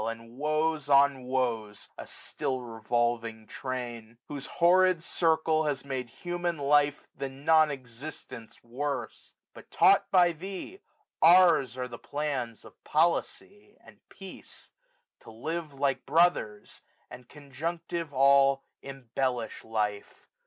And 0.07 0.35
woes 0.35 0.89
on 0.89 1.25
woes, 1.25 1.87
a 1.95 2.07
still 2.07 2.61
revolving 2.61 3.45
train 3.45 4.13
I 4.17 4.23
Whose 4.29 4.45
horrid 4.47 5.03
circle 5.03 5.65
had 5.65 5.85
made 5.85 6.09
human 6.09 6.57
life 6.57 7.07
Than 7.15 7.45
non 7.45 7.69
existence 7.69 8.63
worse: 8.63 9.35
but, 9.53 9.69
taught 9.69 10.09
by 10.09 10.31
thee, 10.31 10.81
Ours 11.21 11.77
are 11.77 11.87
the 11.87 11.99
plans 11.99 12.65
of 12.65 12.83
policy, 12.83 13.77
and 13.79 13.99
peace; 14.09 14.71
To 15.19 15.29
live 15.29 15.71
like 15.71 16.07
brothers, 16.07 16.81
and 17.11 17.29
conjunctive 17.29 18.11
all 18.11 18.63
1 18.81 19.05
775 19.05 19.05
Embellish 19.05 19.63
life. 19.63 20.27